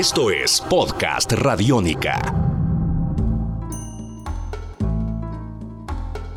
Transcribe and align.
Esto 0.00 0.30
es 0.30 0.62
Podcast 0.62 1.30
Radiónica. 1.30 2.22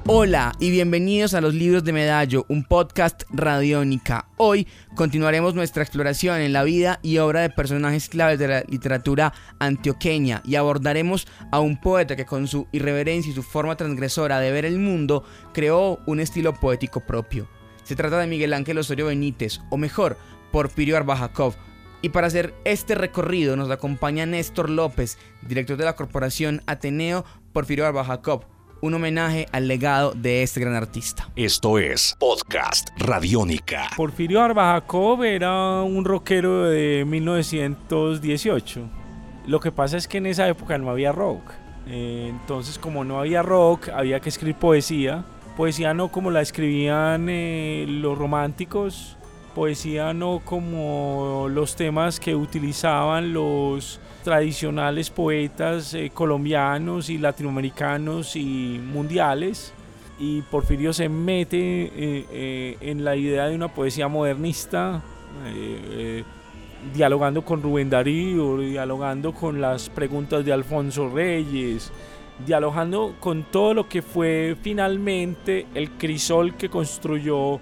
Hola 0.06 0.52
y 0.60 0.70
bienvenidos 0.70 1.34
a 1.34 1.40
Los 1.40 1.54
Libros 1.54 1.86
de 1.86 1.94
Medallo, 1.94 2.46
un 2.50 2.66
podcast 2.66 3.24
radiónica. 3.30 4.28
Hoy 4.36 4.68
continuaremos 4.96 5.56
nuestra 5.56 5.82
exploración 5.82 6.42
en 6.42 6.52
la 6.52 6.66
vida 6.66 7.00
y 7.04 7.20
obra 7.20 7.40
de 7.40 7.52
personajes 7.52 8.10
claves 8.10 8.38
de 8.38 8.50
la 8.50 8.64
literatura 8.68 9.34
antioqueña 9.60 10.42
y 10.44 10.56
abordaremos 10.56 11.26
a 11.50 11.62
un 11.62 11.80
poeta 11.80 12.18
que 12.18 12.26
con 12.26 12.50
su 12.50 12.68
irreverencia 12.74 13.32
y 13.32 13.36
su 13.36 13.44
forma 13.44 13.78
transgresora 13.78 14.42
de 14.42 14.52
ver 14.52 14.66
el 14.66 14.78
mundo 14.78 15.24
creó 15.54 16.02
un 16.06 16.20
estilo 16.20 16.54
poético 16.54 17.00
propio. 17.00 17.48
Se 17.86 17.96
trata 17.96 18.20
de 18.20 18.28
Miguel 18.28 18.54
Ángel 18.54 18.80
Osorio 18.80 19.06
Benítez, 19.06 19.62
o 19.70 19.78
mejor, 19.78 20.18
Porfirio 20.52 20.98
Arbajacov, 20.98 21.56
y 22.04 22.10
para 22.10 22.28
hacer 22.28 22.54
este 22.66 22.96
recorrido 22.96 23.56
nos 23.56 23.72
acompaña 23.72 24.26
Néstor 24.26 24.70
López, 24.70 25.18
director 25.42 25.78
de 25.78 25.86
la 25.86 25.96
corporación 25.96 26.62
Ateneo 26.68 27.24
Porfirio 27.54 27.88
Arbajacov, 27.88 28.42
un 28.82 28.94
homenaje 28.94 29.48
al 29.54 29.70
legado 29.70 30.12
de 30.12 30.44
este 30.44 30.60
gran 30.60 30.76
artista. 30.76 31.30
Esto 31.38 31.80
es 31.80 32.18
Podcast 32.20 32.90
Radiónica. 32.98 33.88
Porfirio 33.96 34.42
Arbajacov 34.42 35.24
era 35.24 35.82
un 35.82 36.04
rockero 36.04 36.66
de 36.66 37.06
1918. 37.08 38.82
Lo 39.48 39.62
que 39.62 39.72
pasa 39.72 39.96
es 39.96 40.10
que 40.10 40.18
en 40.18 40.26
esa 40.26 40.46
época 40.50 40.78
no 40.78 40.90
había 40.90 41.14
rock. 41.14 41.54
Eh, 41.88 42.28
entonces, 42.30 42.78
como 42.78 43.06
no 43.06 43.22
había 43.22 43.44
rock, 43.44 43.88
había 43.88 44.20
que 44.20 44.28
escribir 44.28 44.56
poesía. 44.56 45.24
Poesía 45.56 45.94
no 45.94 46.12
como 46.12 46.32
la 46.32 46.42
escribían 46.42 47.28
eh, 47.30 47.86
los 47.88 48.18
románticos, 48.18 49.18
poesía 49.54 50.14
no 50.14 50.42
como 50.44 51.48
los 51.50 51.76
temas 51.76 52.20
que 52.20 52.36
utilizaban 52.36 53.34
los 53.34 54.00
tradicionales 54.24 55.10
poetas 55.10 55.94
eh, 55.94 56.12
colombianos 56.14 57.10
y 57.10 57.18
latinoamericanos 57.18 58.36
y 58.36 58.80
mundiales. 58.84 59.74
Y 60.20 60.42
Porfirio 60.44 60.94
se 60.94 61.10
mete 61.10 61.58
eh, 61.58 62.26
eh, 62.32 62.78
en 62.82 63.04
la 63.04 63.16
idea 63.16 63.48
de 63.48 63.56
una 63.56 63.68
poesía 63.68 64.08
modernista, 64.08 65.02
dialogando 66.94 67.44
con 67.44 67.62
Rubén 67.62 67.90
Darío, 67.90 68.58
dialogando 68.60 69.34
con 69.34 69.60
las 69.60 69.90
preguntas 69.90 70.46
de 70.46 70.54
Alfonso 70.54 71.10
Reyes, 71.10 71.92
dialogando 72.46 73.16
con 73.20 73.44
todo 73.44 73.74
lo 73.74 73.90
que 73.90 74.02
fue 74.02 74.56
finalmente 74.62 75.66
el 75.74 75.92
crisol 75.92 76.56
que 76.56 76.70
construyó 76.70 77.60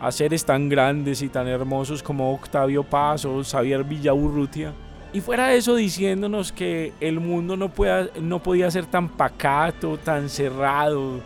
a 0.00 0.10
seres 0.10 0.44
tan 0.44 0.68
grandes 0.68 1.20
y 1.20 1.28
tan 1.28 1.46
hermosos 1.46 2.02
como 2.02 2.32
Octavio 2.32 2.82
Paz 2.82 3.26
o 3.26 3.44
Xavier 3.44 3.84
Villaurrutia. 3.84 4.72
Y 5.12 5.20
fuera 5.20 5.48
de 5.48 5.58
eso 5.58 5.74
diciéndonos 5.76 6.52
que 6.52 6.92
el 7.00 7.20
mundo 7.20 7.56
no, 7.56 7.68
pueda, 7.68 8.08
no 8.20 8.42
podía 8.42 8.70
ser 8.70 8.86
tan 8.86 9.08
pacato, 9.08 9.98
tan 9.98 10.28
cerrado, 10.28 11.20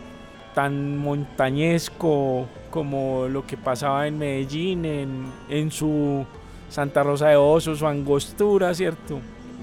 tan 0.53 0.97
montañesco 0.97 2.47
como 2.69 3.27
lo 3.29 3.45
que 3.45 3.55
pasaba 3.55 4.07
en 4.07 4.17
Medellín, 4.17 4.85
en, 4.85 5.25
en 5.49 5.71
su 5.71 6.25
Santa 6.67 7.03
Rosa 7.03 7.29
de 7.29 7.37
Osos, 7.37 7.79
su 7.79 7.87
angostura, 7.87 8.73
¿cierto? 8.73 9.19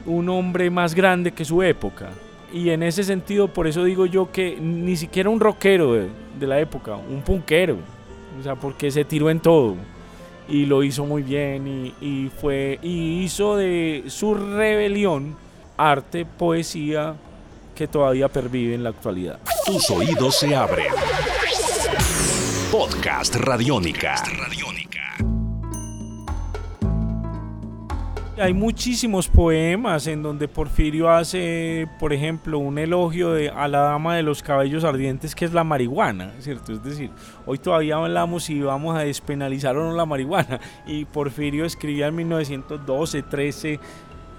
Un 0.06 0.28
hombre 0.28 0.70
más 0.70 0.94
grande 0.94 1.32
que 1.32 1.44
su 1.44 1.62
época. 1.62 2.10
Y 2.52 2.70
en 2.70 2.82
ese 2.82 3.02
sentido, 3.02 3.48
por 3.48 3.66
eso 3.66 3.84
digo 3.84 4.06
yo 4.06 4.30
que 4.30 4.56
ni 4.58 4.96
siquiera 4.96 5.28
un 5.28 5.40
rockero 5.40 5.94
de, 5.94 6.08
de 6.38 6.46
la 6.46 6.60
época, 6.60 6.96
un 6.96 7.22
punkero 7.22 7.76
o 8.38 8.42
sea, 8.42 8.54
porque 8.54 8.90
se 8.90 9.04
tiró 9.04 9.30
en 9.30 9.40
todo 9.40 9.76
y 10.48 10.66
lo 10.66 10.82
hizo 10.82 11.04
muy 11.04 11.22
bien 11.22 11.92
y, 12.00 12.30
fue 12.40 12.78
y 12.82 13.22
hizo 13.22 13.56
de 13.56 14.04
su 14.08 14.34
rebelión 14.34 15.36
arte, 15.76 16.24
poesía 16.24 17.14
que 17.74 17.88
todavía 17.88 18.28
pervive 18.28 18.74
en 18.74 18.84
la 18.84 18.90
actualidad. 18.90 19.38
Tus 19.64 19.90
oídos 19.90 20.36
se 20.36 20.54
abren. 20.54 20.92
Podcast 22.70 23.34
Radiónica. 23.36 24.22
Hay 28.42 28.54
muchísimos 28.54 29.28
poemas 29.28 30.08
en 30.08 30.20
donde 30.20 30.48
Porfirio 30.48 31.08
hace, 31.08 31.86
por 32.00 32.12
ejemplo, 32.12 32.58
un 32.58 32.76
elogio 32.76 33.30
de, 33.30 33.50
a 33.50 33.68
la 33.68 33.82
dama 33.82 34.16
de 34.16 34.24
los 34.24 34.42
cabellos 34.42 34.82
ardientes, 34.82 35.36
que 35.36 35.44
es 35.44 35.52
la 35.52 35.62
marihuana, 35.62 36.32
¿cierto? 36.40 36.72
Es 36.72 36.82
decir, 36.82 37.12
hoy 37.46 37.58
todavía 37.58 37.98
hablamos 37.98 38.42
si 38.42 38.60
vamos 38.60 38.96
a 38.96 39.02
despenalizar 39.02 39.76
o 39.76 39.88
no 39.88 39.96
la 39.96 40.06
marihuana. 40.06 40.58
Y 40.88 41.04
Porfirio 41.04 41.64
escribía 41.64 42.08
en 42.08 42.16
1912, 42.16 43.22
13, 43.22 43.78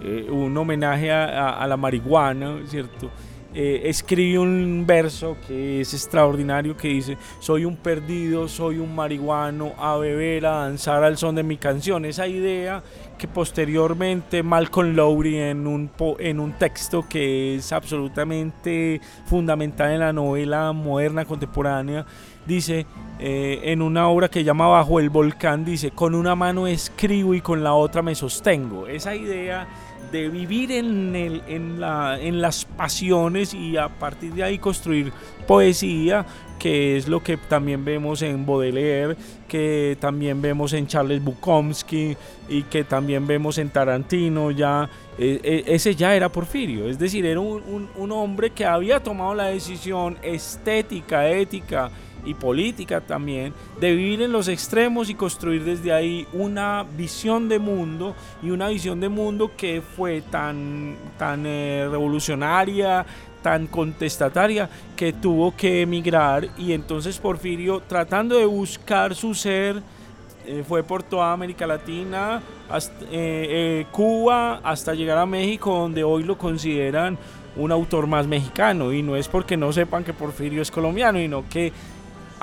eh, 0.02 0.28
un 0.30 0.58
homenaje 0.58 1.10
a, 1.10 1.66
la 1.66 1.78
marihuana, 1.78 2.58
¿cierto? 2.66 3.10
Eh, 3.56 3.84
escribe 3.86 4.40
un 4.40 4.84
verso 4.88 5.38
que 5.48 5.82
es 5.82 5.94
extraordinario 5.94 6.76
que 6.76 6.88
dice, 6.88 7.18
soy 7.40 7.66
un 7.66 7.76
perdido, 7.76 8.48
soy 8.48 8.80
un 8.80 8.96
marihuano, 8.96 9.74
a 9.78 9.96
beber, 9.98 10.48
a 10.48 10.66
danzar 10.66 11.04
al 11.04 11.18
son 11.18 11.36
de 11.36 11.44
mi 11.44 11.58
canción. 11.58 12.04
Esa 12.06 12.28
idea 12.28 12.82
que 13.18 13.28
posteriormente 13.28 14.42
Malcolm 14.42 14.96
Lowry 14.96 15.38
en 15.38 15.68
un, 15.68 15.92
en 16.18 16.40
un 16.40 16.54
texto 16.54 17.06
que 17.08 17.56
es 17.56 17.72
absolutamente 17.72 19.00
fundamental 19.26 19.92
en 19.92 20.00
la 20.00 20.14
novela 20.14 20.72
moderna 20.72 21.26
contemporánea, 21.26 22.08
dice, 22.48 22.88
eh, 23.20 23.62
en 23.66 23.84
una 23.84 24.08
obra 24.08 24.30
que 24.30 24.44
llama 24.44 24.68
Bajo 24.68 25.00
el 25.00 25.12
Volcán, 25.12 25.64
dice, 25.64 25.92
con 25.92 26.16
una 26.16 26.36
mano 26.36 26.66
escribo 26.66 27.36
y 27.36 27.42
con 27.42 27.64
la 27.64 27.74
otra 27.74 28.02
me 28.02 28.16
sostengo. 28.16 28.88
Esa 28.88 29.16
idea 29.16 29.68
de 30.14 30.30
vivir 30.30 30.72
en, 30.72 31.16
el, 31.16 31.42
en, 31.48 31.82
la, 31.82 32.20
en 32.22 32.40
las 32.40 32.66
pasiones 32.66 33.54
y 33.54 33.78
a 33.78 33.90
partir 33.90 34.32
de 34.34 34.44
ahí 34.44 34.60
construir 34.60 35.12
poesía, 35.48 36.24
que 36.60 36.96
es 36.96 37.08
lo 37.08 37.22
que 37.24 37.36
también 37.36 37.84
vemos 37.84 38.22
en 38.22 38.46
Baudelaire, 38.46 39.18
que 39.48 39.98
también 40.00 40.40
vemos 40.40 40.72
en 40.74 40.86
Charles 40.86 41.22
Bukowski 41.22 42.16
y 42.48 42.62
que 42.64 42.84
también 42.84 43.26
vemos 43.26 43.58
en 43.58 43.70
Tarantino, 43.70 44.52
ya 44.52 44.88
e, 45.18 45.42
e, 45.44 45.76
ese 45.76 45.96
ya 45.96 46.16
era 46.16 46.32
Porfirio, 46.32 46.88
es 46.88 47.00
decir, 47.00 47.26
era 47.26 47.40
un, 47.40 47.90
un 47.96 48.12
hombre 48.12 48.52
que 48.52 48.66
había 48.66 49.02
tomado 49.02 49.34
la 49.34 49.46
decisión 49.46 50.20
estética, 50.22 51.28
ética, 51.28 51.90
y 52.26 52.34
política 52.34 53.02
también, 53.02 53.54
de 53.80 53.96
vivir 53.96 54.22
en 54.22 54.32
los 54.32 54.48
extremos 54.48 55.10
y 55.10 55.16
construir 55.16 55.64
desde 55.64 55.94
ahí 55.94 56.28
una 56.34 56.86
visión 56.98 57.50
de 57.50 57.60
mundo 57.60 58.16
y 58.42 58.50
una 58.50 58.70
visión 58.70 59.00
de 59.00 59.10
mundo 59.10 59.52
que 59.56 59.82
fue 59.82 60.22
tan, 60.22 60.96
tan 61.18 61.46
eh, 61.46 61.88
revolucionaria, 61.90 63.06
tan 63.42 63.68
contestataria 63.68 64.70
que 64.96 65.14
tuvo 65.14 65.56
que 65.56 65.82
emigrar 65.82 66.48
y 66.58 66.72
entonces 66.72 67.20
Porfirio 67.20 67.82
tratando 67.82 68.38
de 68.38 68.46
buscar 68.46 69.16
su 69.16 69.36
ser 69.36 69.82
eh, 70.46 70.64
fue 70.68 70.84
por 70.84 71.04
toda 71.04 71.32
América 71.32 71.66
Latina, 71.66 72.42
eh, 73.12 73.86
Cuba, 73.92 74.60
hasta 74.64 74.94
llegar 74.94 75.18
a 75.18 75.26
México 75.26 75.74
donde 75.74 76.04
hoy 76.04 76.24
lo 76.24 76.38
consideran 76.38 77.18
un 77.56 77.72
autor 77.72 78.08
más 78.08 78.28
mexicano. 78.28 78.92
Y 78.94 79.02
no 79.02 79.16
es 79.16 79.28
porque 79.28 79.58
no 79.58 79.72
sepan 79.72 80.04
que 80.04 80.14
Porfirio 80.14 80.62
es 80.62 80.72
colombiano, 80.72 81.20
sino 81.20 81.46
que 81.50 81.72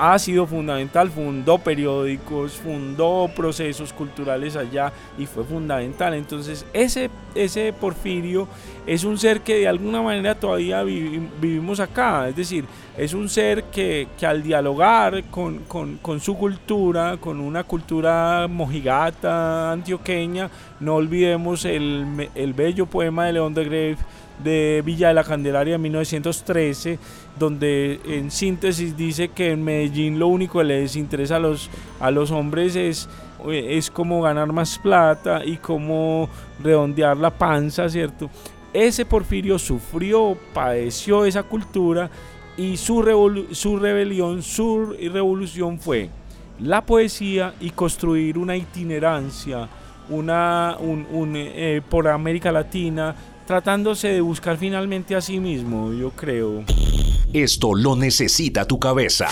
ha 0.01 0.19
sido 0.19 0.47
fundamental, 0.47 1.11
fundó 1.11 1.59
periódicos, 1.59 2.53
fundó 2.53 3.31
procesos 3.37 3.93
culturales 3.93 4.57
allá 4.57 4.91
y 5.19 5.27
fue 5.27 5.45
fundamental. 5.45 6.15
Entonces 6.15 6.65
ese, 6.73 7.11
ese 7.35 7.75
Porfirio 7.75 8.49
es 8.87 9.05
un 9.05 9.19
ser 9.19 9.43
que 9.43 9.59
de 9.59 9.69
alguna 9.69 10.01
manera 10.01 10.35
todavía 10.35 10.83
vivimos 10.83 11.81
acá, 11.81 12.29
es 12.29 12.37
decir, 12.37 12.65
es 12.97 13.13
un 13.13 13.29
ser 13.29 13.65
que, 13.65 14.09
al 14.27 14.43
dialogar 14.43 15.25
con, 15.31 16.21
su 16.21 16.37
cultura, 16.37 17.19
con 17.19 17.39
una 17.39 17.65
cultura 17.65 18.47
mojigata, 18.49 19.71
antioqueña, 19.73 20.51
no 20.81 20.95
olvidemos 20.95 21.67
el, 21.67 22.31
el 22.35 22.55
bello 22.55 22.87
poema 22.87 23.27
de 23.27 23.35
León 23.35 23.53
de 23.53 23.65
Greve 23.65 23.99
de 24.43 24.83
Villa 24.85 25.09
de 25.09 25.15
la 25.15 25.25
Candelaria 25.25 25.75
de 25.75 25.79
1913, 25.79 26.99
donde 27.39 28.01
en 28.05 28.31
síntesis 28.31 28.97
dice 28.97 29.29
que 29.29 29.53
en 29.53 29.65
Medellín 29.65 30.19
lo 30.19 30.29
único 30.29 30.59
que 30.59 30.65
les 30.65 30.97
interesa 30.97 31.37
a 31.37 31.39
los, 31.39 31.71
a 32.01 32.11
los 32.11 32.31
hombres 32.31 32.77
es, 32.77 33.09
es 33.49 33.91
como 33.91 34.23
ganar 34.23 34.53
más 34.53 34.79
plata 34.79 35.45
y 35.45 35.57
cómo 35.57 36.29
redondear 36.63 37.17
la 37.17 37.31
panza, 37.31 37.89
¿cierto? 37.89 38.31
Ese 38.73 39.05
Porfirio 39.05 39.59
sufrió, 39.59 40.37
padeció 40.55 41.25
esa 41.25 41.43
cultura 41.43 42.11
y 42.57 42.77
su, 42.77 43.47
su 43.53 43.79
rebelión, 43.79 44.43
su 44.43 44.95
revolución 45.13 45.79
fue 45.79 46.11
la 46.61 46.85
poesía 46.85 47.55
y 47.59 47.71
construir 47.71 48.37
una 48.37 48.55
itinerancia 48.57 49.69
una, 50.11 50.77
un, 50.81 51.35
eh, 51.37 51.81
por 51.89 52.09
América 52.09 52.53
Latina, 52.53 53.15
tratándose 53.51 54.07
de 54.07 54.21
buscar 54.21 54.57
finalmente 54.59 55.17
a 55.17 55.21
sí 55.21 55.41
mismo, 55.41 55.93
yo 55.93 56.13
creo. 56.13 56.63
Esto 57.33 57.75
lo 57.75 57.97
necesita 57.97 58.65
tu 58.65 58.79
cabeza. 58.79 59.27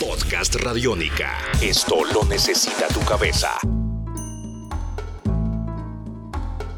Podcast 0.00 0.52
Radiónica. 0.56 1.30
Esto 1.62 1.98
lo 2.12 2.24
necesita 2.24 2.88
tu 2.88 2.98
cabeza. 3.02 3.50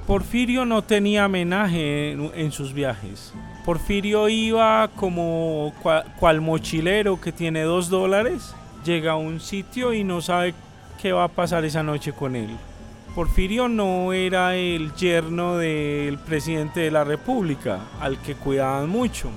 Porfirio 0.07 0.67
no 0.67 0.85
tenía 0.85 1.25
homenaje 1.25 2.13
en, 2.13 2.53
sus 2.53 2.75
viajes. 2.75 3.33
Porfirio 3.65 4.29
iba 4.29 4.91
como 4.95 5.73
cual, 6.21 6.43
mochilero 6.43 7.19
que 7.19 7.33
tiene 7.33 7.63
dos 7.63 7.89
dólares, 7.89 8.55
llega 8.85 9.13
a 9.13 9.17
un 9.17 9.41
sitio 9.41 9.95
y 9.95 10.05
no 10.05 10.21
sabe 10.21 10.53
qué 11.01 11.13
va 11.13 11.25
a 11.25 11.29
pasar 11.29 11.65
esa 11.65 11.83
noche 11.83 12.13
con 12.13 12.37
él. 12.37 12.51
Porfirio 13.19 13.69
no 13.69 14.13
era 14.13 14.55
el 14.55 14.95
yerno 14.95 15.57
del 15.57 16.19
presidente 16.19 16.79
de 16.79 16.93
la 16.93 17.03
República, 17.03 17.81
al 17.99 18.23
que 18.23 18.37
cuidaban 18.37 18.89
mucho. 18.89 19.29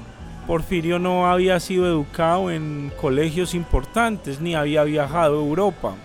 Porfirio 0.45 0.99
no 0.99 1.25
había 1.25 1.59
sido 1.59 1.87
educado 1.87 2.51
en 2.51 2.91
colegios 3.01 3.55
importantes 3.55 4.39
ni 4.39 4.53
había 4.53 4.83
viajado 4.83 5.39
a 5.39 5.43
Europa. 5.43 5.95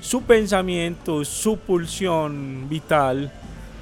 Su 0.00 0.22
pensamiento, 0.22 1.24
su 1.24 1.58
pulsión 1.58 2.68
vital 2.68 3.32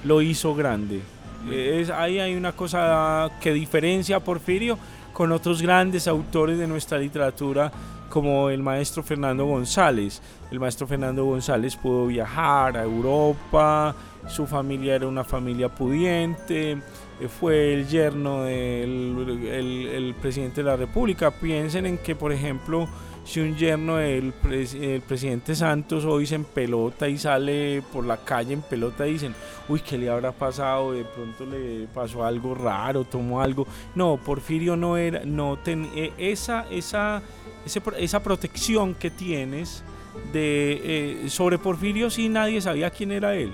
lo 0.03 0.23
hizo 0.23 0.55
grande. 0.55 1.03
Es, 1.51 1.91
ahí 1.91 2.21
hay 2.21 2.35
una 2.35 2.53
cosa 2.53 3.33
que 3.43 3.53
diferencia 3.53 4.17
a 4.17 4.21
Porfirio 4.21 4.79
con 5.13 5.33
otros 5.33 5.63
grandes 5.63 6.09
autores 6.09 6.59
de 6.59 6.67
nuestra 6.67 6.99
literatura 6.99 7.71
como 8.09 8.51
el 8.51 8.63
maestro 8.63 9.03
Fernando 9.03 9.47
González. 9.47 10.21
El 10.51 10.61
maestro 10.61 10.87
Fernando 10.87 11.25
González 11.25 11.77
pudo 11.77 12.07
viajar 12.07 12.77
a 12.77 12.83
Europa, 12.83 13.95
su 14.29 14.47
familia 14.47 14.97
era 14.97 15.07
una 15.07 15.25
familia 15.25 15.69
pudiente, 15.71 16.73
eh, 16.73 17.29
fue 17.29 17.73
el 17.73 17.89
yerno 17.89 18.43
del 18.43 19.49
el, 19.51 20.15
presidente 20.21 20.63
de 20.63 20.69
la 20.69 20.77
República. 20.77 21.31
Piensen 21.31 21.87
en 21.87 21.99
que, 21.99 22.15
por 22.15 22.33
ejemplo, 22.33 22.87
si 23.25 23.41
un 23.41 23.57
yerno 23.57 23.97
del 23.97 24.33
presidente 24.33 25.55
Santos 25.55 26.05
hoy 26.05 26.27
se 26.27 26.35
en 26.35 26.45
pelota 26.45 27.09
y 27.09 27.19
sale 27.19 27.83
por 27.93 28.05
la 28.05 28.17
calle 28.19 28.53
en 28.53 28.63
pelota, 28.63 29.05
dicen, 29.05 29.35
uy, 29.69 29.81
¿qué 29.81 29.97
le 29.97 30.11
habrá 30.11 30.33
pasado? 30.33 30.93
De 30.93 31.05
pronto 31.05 31.47
le 31.47 31.87
pasó 31.95 32.25
algo 32.25 32.55
raro, 32.55 33.05
tomó 33.05 33.41
algo. 33.41 33.67
No, 33.95 34.17
Porfirio 34.17 34.77
no 34.77 34.97
era, 34.97 35.23
no 35.25 35.59
ten, 35.59 35.89
e, 35.95 36.13
esa, 36.19 36.67
esa, 36.71 37.23
esa 37.65 38.23
protección 38.23 38.95
que 38.95 39.11
tienes 39.11 39.85
de, 40.33 40.81
eh, 41.25 41.29
sobre 41.29 41.59
Porfirio 41.59 42.11
sí 42.11 42.29
nadie 42.29 42.61
sabía 42.61 42.91
quién 42.91 43.13
era 43.13 43.35
él. 43.35 43.53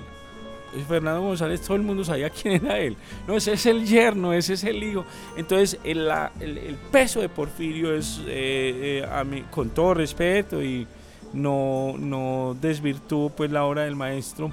Fernando 0.87 1.21
González, 1.21 1.61
todo 1.61 1.75
el 1.75 1.83
mundo 1.83 2.03
sabía 2.03 2.29
quién 2.41 2.65
era 2.65 2.79
él. 2.79 2.95
No, 3.27 3.35
ese 3.35 3.53
es 3.53 3.65
el 3.65 3.85
yerno, 3.85 4.33
ese 4.33 4.53
es 4.53 4.63
el 4.63 4.81
hijo. 4.83 5.05
Entonces, 5.35 5.79
el, 5.83 6.09
el, 6.39 6.77
peso 6.91 7.21
de 7.21 7.29
Porfirio 7.29 7.93
es, 7.93 8.21
eh, 8.27 9.01
eh, 9.03 9.09
a 9.11 9.23
mí, 9.23 9.43
con 9.51 9.69
todo 9.69 9.93
respeto 9.93 10.61
y 10.63 10.87
no, 11.33 11.95
no 11.97 12.57
desvirtúo 12.59 13.29
pues 13.29 13.51
la 13.51 13.63
obra 13.65 13.83
del 13.83 13.95
maestro, 13.95 14.51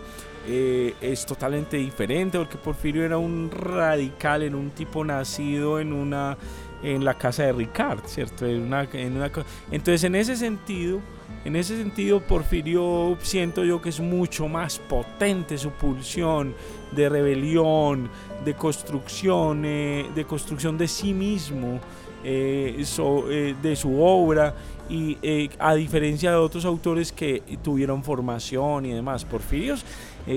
eh, 0.48 0.94
es 1.00 1.26
totalmente 1.26 1.76
diferente 1.76 2.38
porque 2.38 2.56
Porfirio 2.56 3.04
era 3.04 3.18
un 3.18 3.50
radical, 3.50 4.42
en 4.42 4.54
un 4.54 4.70
tipo 4.70 5.04
nacido 5.04 5.80
en 5.80 5.92
una 5.92 6.36
en 6.82 7.04
la 7.04 7.14
casa 7.14 7.44
de 7.44 7.52
Ricard, 7.52 8.04
¿cierto? 8.06 8.46
En 8.46 8.62
una, 8.62 8.82
en 8.92 9.16
una, 9.16 9.30
entonces, 9.70 10.04
en 10.04 10.14
ese 10.14 10.36
sentido, 10.36 11.00
en 11.46 11.54
ese 11.54 11.76
sentido, 11.76 12.20
Porfirio 12.20 13.16
siento 13.20 13.64
yo 13.64 13.80
que 13.80 13.90
es 13.90 14.00
mucho 14.00 14.48
más 14.48 14.80
potente 14.80 15.56
su 15.58 15.70
pulsión 15.70 16.54
de 16.90 17.08
rebelión, 17.08 18.10
de 18.44 18.54
construcción, 18.54 19.64
eh, 19.64 20.06
de 20.12 20.24
construcción 20.24 20.76
de 20.76 20.88
sí 20.88 21.14
mismo, 21.14 21.78
eh, 22.24 22.84
eh, 22.84 23.54
de 23.62 23.76
su 23.76 24.02
obra, 24.02 24.56
y 24.88 25.16
a 25.58 25.74
diferencia 25.74 26.30
de 26.30 26.36
otros 26.36 26.64
autores 26.64 27.12
que 27.12 27.42
tuvieron 27.62 28.02
formación 28.02 28.86
y 28.86 28.92
demás, 28.92 29.24
Porfirio 29.24 29.76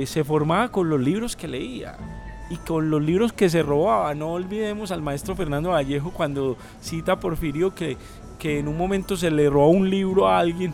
se 0.05 0.23
formaba 0.23 0.71
con 0.71 0.89
los 0.89 0.99
libros 0.99 1.35
que 1.35 1.47
leía 1.47 1.97
y 2.49 2.57
con 2.57 2.89
los 2.89 3.01
libros 3.01 3.31
que 3.33 3.49
se 3.49 3.61
robaba. 3.61 4.13
No 4.15 4.33
olvidemos 4.33 4.91
al 4.91 5.01
maestro 5.01 5.35
Fernando 5.35 5.69
Vallejo 5.69 6.11
cuando 6.11 6.57
cita 6.81 7.13
a 7.13 7.19
Porfirio 7.19 7.75
que, 7.75 7.97
que 8.39 8.57
en 8.57 8.67
un 8.67 8.77
momento 8.77 9.15
se 9.15 9.29
le 9.29 9.49
robó 9.49 9.69
un 9.69 9.89
libro 9.89 10.27
a 10.27 10.39
alguien 10.39 10.73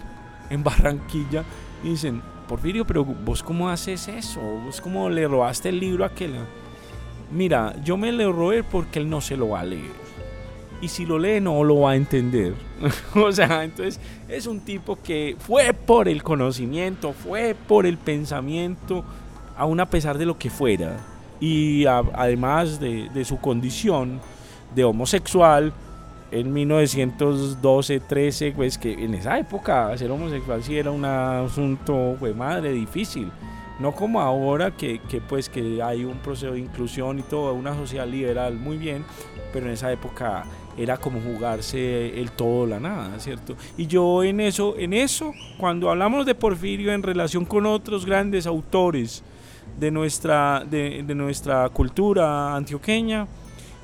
en 0.49 0.63
Barranquilla 0.63 1.43
y 1.83 1.89
dicen, 1.89 2.21
Porfirio, 2.47 2.85
pero 2.85 3.03
vos 3.03 3.41
cómo 3.41 3.69
haces 3.69 4.07
eso? 4.07 4.39
¿Vos 4.39 4.79
cómo 4.79 5.09
le 5.09 5.27
robaste 5.27 5.69
el 5.69 5.79
libro 5.79 6.03
a 6.03 6.07
aquel? 6.07 6.35
Mira, 7.31 7.75
yo 7.83 7.97
me 7.97 8.11
le 8.11 8.31
robé 8.31 8.63
porque 8.63 8.99
él 8.99 9.09
no 9.09 9.19
se 9.19 9.35
lo 9.35 9.49
va 9.49 9.61
a 9.61 9.65
leer. 9.65 10.05
Y 10.81 10.87
si 10.89 11.05
lo 11.05 11.17
lee 11.17 11.41
no 11.41 11.63
lo 11.63 11.81
va 11.81 11.91
a 11.91 11.95
entender. 11.95 12.53
o 13.15 13.31
sea, 13.31 13.63
entonces 13.63 13.99
es 14.27 14.45
un 14.45 14.59
tipo 14.59 14.99
que 15.01 15.35
fue 15.39 15.73
por 15.73 16.07
el 16.07 16.21
conocimiento, 16.21 17.13
fue 17.13 17.55
por 17.67 17.87
el 17.87 17.97
pensamiento, 17.97 19.03
aún 19.57 19.79
a 19.79 19.89
pesar 19.89 20.17
de 20.17 20.25
lo 20.25 20.37
que 20.37 20.51
fuera. 20.51 20.97
Y 21.39 21.85
además 21.85 22.79
de, 22.79 23.09
de 23.09 23.25
su 23.25 23.39
condición 23.39 24.21
de 24.75 24.83
homosexual, 24.83 25.73
en 26.31 26.51
1912, 26.53 27.99
13, 27.99 28.51
pues 28.51 28.77
que 28.77 28.93
en 28.93 29.13
esa 29.13 29.37
época 29.37 29.95
ser 29.97 30.11
homosexual 30.11 30.63
sí 30.63 30.77
era 30.77 30.91
un 30.91 31.05
asunto, 31.05 32.15
pues 32.19 32.35
madre, 32.35 32.71
difícil. 32.71 33.31
No 33.79 33.91
como 33.91 34.21
ahora 34.21 34.71
que, 34.71 34.99
que, 35.09 35.19
pues 35.19 35.49
que 35.49 35.81
hay 35.81 36.05
un 36.05 36.17
proceso 36.19 36.53
de 36.53 36.59
inclusión 36.59 37.19
y 37.19 37.23
todo, 37.23 37.53
una 37.53 37.75
sociedad 37.75 38.07
liberal 38.07 38.55
muy 38.55 38.77
bien, 38.77 39.03
pero 39.51 39.65
en 39.65 39.73
esa 39.73 39.91
época 39.91 40.45
era 40.77 40.97
como 40.97 41.19
jugarse 41.21 42.19
el 42.19 42.31
todo 42.31 42.65
la 42.65 42.79
nada, 42.79 43.19
¿cierto? 43.19 43.55
Y 43.77 43.87
yo 43.87 44.23
en 44.23 44.39
eso, 44.39 44.75
en 44.77 44.93
eso, 44.93 45.33
cuando 45.57 45.89
hablamos 45.89 46.25
de 46.25 46.35
Porfirio 46.35 46.93
en 46.93 47.03
relación 47.03 47.45
con 47.45 47.65
otros 47.65 48.05
grandes 48.05 48.45
autores 48.45 49.23
de 49.79 49.91
nuestra, 49.91 50.65
de, 50.69 51.03
de 51.03 51.15
nuestra 51.15 51.69
cultura 51.69 52.55
antioqueña, 52.55 53.27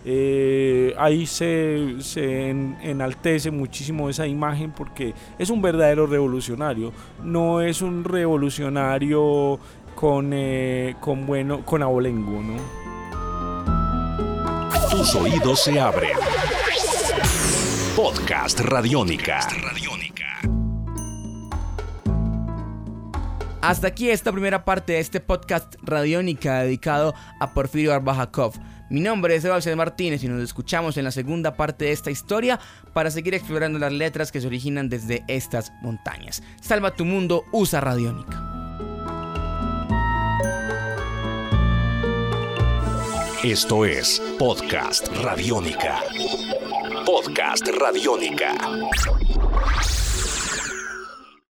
eh, 0.04 0.96
ahí 0.98 1.26
se, 1.26 2.50
enaltece 2.82 3.52
muchísimo 3.52 4.10
esa 4.10 4.26
imagen 4.26 4.72
porque 4.72 5.14
es 5.38 5.50
un 5.50 5.62
verdadero 5.62 6.08
revolucionario, 6.08 6.92
no 7.24 7.62
es 7.62 7.82
un 7.82 8.04
revolucionario 8.04 9.60
con, 9.96 10.32
eh, 10.34 10.96
con 11.00 11.26
bueno, 11.26 11.64
con 11.66 11.84
abolengo, 11.84 12.42
¿no? 12.42 12.82
Tus 14.90 15.16
oídos 15.16 15.64
se 15.64 15.80
abren. 15.80 16.18
Podcast 17.96 18.60
Radiónica. 18.62 19.48
Hasta 23.62 23.88
aquí 23.88 24.10
esta 24.10 24.32
primera 24.32 24.66
parte 24.66 24.94
de 24.94 25.00
este 25.00 25.20
podcast 25.20 25.76
Radiónica 25.84 26.62
dedicado 26.62 27.14
a 27.40 27.54
Porfirio 27.54 27.94
Arbajakov. 27.94 28.56
Mi 28.90 29.02
nombre 29.02 29.36
es 29.36 29.44
Sebastián 29.44 29.78
Martínez 29.78 30.24
y 30.24 30.28
nos 30.28 30.42
escuchamos 30.42 30.98
en 30.98 31.04
la 31.04 31.12
segunda 31.12 31.54
parte 31.54 31.86
de 31.86 31.92
esta 31.92 32.10
historia 32.10 32.60
para 32.94 33.12
seguir 33.12 33.36
explorando 33.36 33.78
las 33.78 33.94
letras 33.94 34.32
que 34.32 34.42
se 34.42 34.48
originan 34.48 34.90
desde 34.90 35.24
estas 35.28 35.72
montañas. 35.84 36.42
Salva 36.60 36.96
tu 36.96 37.06
mundo, 37.06 37.44
usa 37.52 37.80
Radiónica. 37.82 38.48
Esto 43.44 43.86
es 43.86 44.20
Podcast 44.40 45.08
Radiónica. 45.22 46.00
Podcast 47.06 47.68
Radiónica. 47.80 48.56